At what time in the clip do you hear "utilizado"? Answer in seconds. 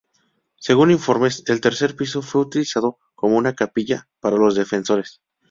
2.41-2.97